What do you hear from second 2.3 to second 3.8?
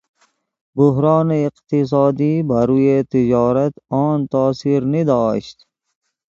بر روی تجارت